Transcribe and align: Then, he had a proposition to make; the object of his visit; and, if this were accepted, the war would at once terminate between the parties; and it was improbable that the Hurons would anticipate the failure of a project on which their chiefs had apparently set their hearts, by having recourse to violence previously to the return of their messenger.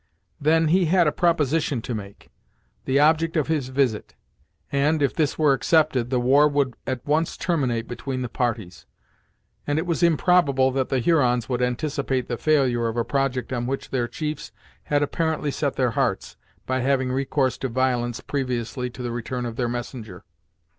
Then, 0.39 0.69
he 0.69 0.85
had 0.85 1.05
a 1.05 1.11
proposition 1.11 1.79
to 1.83 1.93
make; 1.93 2.31
the 2.85 2.99
object 2.99 3.37
of 3.37 3.45
his 3.49 3.69
visit; 3.69 4.15
and, 4.71 4.99
if 4.99 5.13
this 5.13 5.37
were 5.37 5.53
accepted, 5.53 6.09
the 6.09 6.19
war 6.19 6.47
would 6.47 6.75
at 6.87 7.05
once 7.05 7.37
terminate 7.37 7.87
between 7.87 8.23
the 8.23 8.27
parties; 8.27 8.87
and 9.67 9.77
it 9.77 9.85
was 9.85 10.01
improbable 10.01 10.71
that 10.71 10.89
the 10.89 10.97
Hurons 10.97 11.47
would 11.49 11.61
anticipate 11.61 12.27
the 12.27 12.35
failure 12.37 12.87
of 12.87 12.97
a 12.97 13.05
project 13.05 13.53
on 13.53 13.67
which 13.67 13.91
their 13.91 14.07
chiefs 14.07 14.51
had 14.85 15.03
apparently 15.03 15.51
set 15.51 15.75
their 15.75 15.91
hearts, 15.91 16.35
by 16.65 16.79
having 16.79 17.11
recourse 17.11 17.59
to 17.59 17.69
violence 17.69 18.21
previously 18.21 18.89
to 18.89 19.03
the 19.03 19.11
return 19.11 19.45
of 19.45 19.55
their 19.55 19.69
messenger. 19.69 20.23